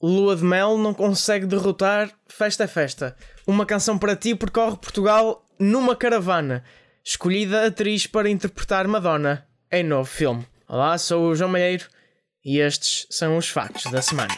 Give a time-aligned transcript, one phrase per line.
[0.00, 3.16] Lua de Mel não consegue derrotar Festa é Festa.
[3.44, 6.62] Uma canção para ti percorre Portugal numa caravana.
[7.04, 10.46] Escolhida atriz para interpretar Madonna em novo filme.
[10.68, 11.86] Olá, sou o João Malheiro
[12.44, 14.34] e estes são os factos da semana.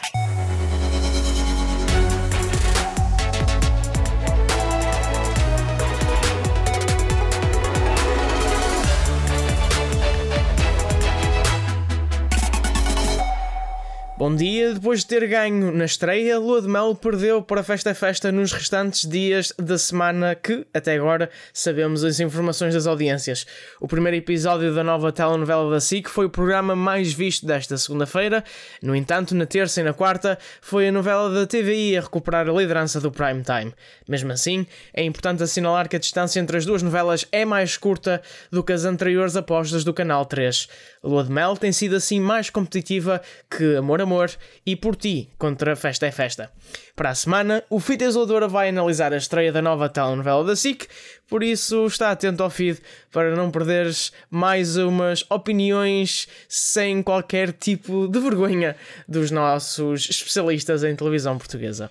[14.21, 17.95] Bom dia, depois de ter ganho na estreia, Lua de Mel perdeu para Festa a
[17.95, 23.47] Festa nos restantes dias da semana que, até agora, sabemos as informações das audiências.
[23.79, 28.43] O primeiro episódio da nova telenovela da SIC foi o programa mais visto desta segunda-feira,
[28.79, 32.53] no entanto, na terça e na quarta foi a novela da TVI a recuperar a
[32.53, 33.73] liderança do prime time.
[34.07, 38.21] Mesmo assim, é importante assinalar que a distância entre as duas novelas é mais curta
[38.51, 40.69] do que as anteriores apostas do Canal 3.
[41.03, 44.29] Lua de Mel tem sido assim mais competitiva que Amor Amor Amor
[44.65, 46.51] e Por Ti contra Festa é Festa.
[46.97, 50.85] Para a semana, o Fita Isoladora vai analisar a estreia da nova telenovela da SIC,
[51.29, 52.77] por isso está atento ao feed
[53.09, 58.75] para não perderes mais umas opiniões sem qualquer tipo de vergonha
[59.07, 61.89] dos nossos especialistas em televisão portuguesa.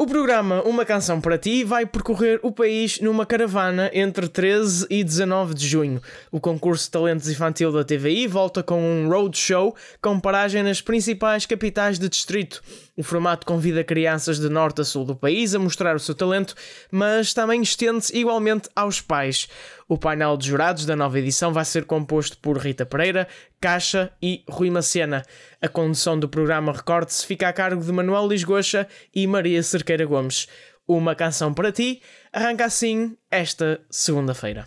[0.00, 5.04] O programa Uma Canção para Ti vai percorrer o país numa caravana entre 13 e
[5.04, 6.00] 19 de junho.
[6.32, 11.44] O concurso de talentos infantil da TVI volta com um roadshow com paragem nas principais
[11.44, 12.62] capitais de distrito.
[12.96, 16.54] O formato convida crianças de norte a sul do país a mostrar o seu talento,
[16.90, 19.48] mas também estende-se igualmente aos pais.
[19.86, 23.28] O painel de jurados da nova edição vai ser composto por Rita Pereira,
[23.60, 25.22] Caixa e Rui Macena.
[25.60, 30.48] A condução do programa Recorde-se fica a cargo de Manuel Lisgocha e Maria Cerqueira Gomes.
[30.88, 32.00] Uma canção para ti
[32.32, 34.66] arranca assim esta segunda-feira.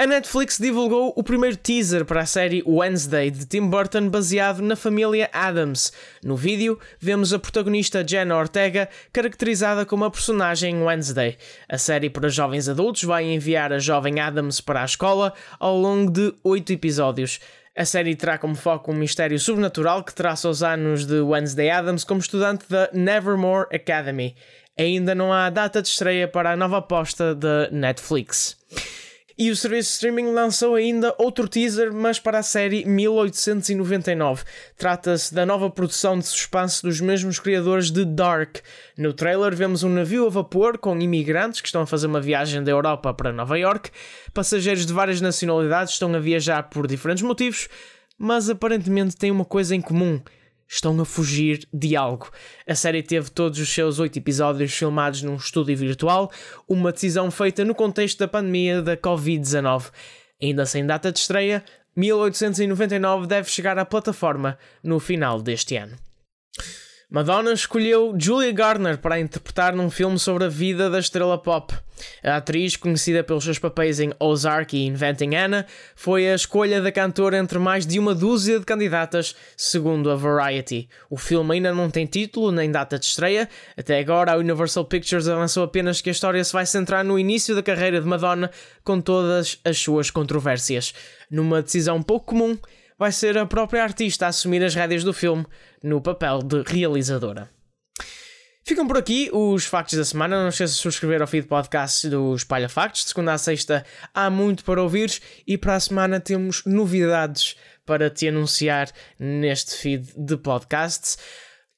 [0.00, 4.76] A Netflix divulgou o primeiro teaser para a série Wednesday de Tim Burton baseado na
[4.76, 5.92] família Adams.
[6.22, 11.36] No vídeo, vemos a protagonista Jenna Ortega caracterizada como a personagem Wednesday.
[11.68, 16.12] A série para jovens adultos vai enviar a jovem Adams para a escola ao longo
[16.12, 17.40] de oito episódios.
[17.76, 22.04] A série terá como foco um mistério sobrenatural que traça os anos de Wednesday Adams
[22.04, 24.36] como estudante da Nevermore Academy.
[24.78, 28.57] Ainda não há data de estreia para a nova aposta da Netflix.
[29.40, 34.42] E o serviço de streaming lançou ainda outro teaser, mas para a série 1899.
[34.76, 38.56] Trata-se da nova produção de suspense dos mesmos criadores de Dark.
[38.96, 42.64] No trailer vemos um navio a vapor com imigrantes que estão a fazer uma viagem
[42.64, 43.92] da Europa para Nova York.
[44.34, 47.68] Passageiros de várias nacionalidades estão a viajar por diferentes motivos,
[48.18, 50.20] mas aparentemente têm uma coisa em comum
[50.68, 52.30] estão a fugir de algo.
[52.66, 56.30] A série teve todos os seus oito episódios filmados num estúdio virtual,
[56.68, 59.90] uma decisão feita no contexto da pandemia da Covid-19.
[60.40, 61.64] Ainda sem data de estreia,
[61.96, 65.96] 1899 deve chegar à plataforma no final deste ano.
[67.10, 71.74] Madonna escolheu Julia Garner para interpretar num filme sobre a vida da estrela pop.
[72.22, 75.64] A atriz, conhecida pelos seus papéis em Ozark e Inventing Anna,
[75.96, 80.86] foi a escolha da cantora entre mais de uma dúzia de candidatas, segundo a Variety.
[81.08, 83.48] O filme ainda não tem título nem data de estreia.
[83.74, 87.54] Até agora, a Universal Pictures avançou apenas que a história se vai centrar no início
[87.54, 88.50] da carreira de Madonna,
[88.84, 90.92] com todas as suas controvérsias.
[91.30, 92.58] Numa decisão pouco comum,
[92.98, 95.46] vai ser a própria artista a assumir as rédeas do filme
[95.82, 97.48] no papel de realizadora.
[98.68, 100.42] Ficam por aqui os factos da semana.
[100.42, 103.02] Não esqueça de subscrever ao feed podcast do Espalha Factos.
[103.02, 103.82] De segunda a sexta
[104.12, 105.10] há muito para ouvir
[105.46, 111.16] e para a semana temos novidades para te anunciar neste feed de podcasts.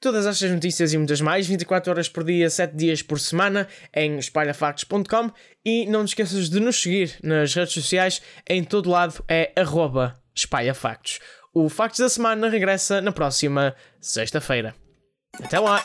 [0.01, 4.19] Todas estas notícias e muitas mais, 24 horas por dia, 7 dias por semana, em
[4.19, 5.31] espalhafactos.com
[5.65, 10.20] e não te esqueças de nos seguir nas redes sociais, em todo lado é arroba
[10.35, 11.21] espalha factos.
[11.53, 14.75] O Factos da Semana regressa na próxima sexta-feira.
[15.43, 15.85] Até lá!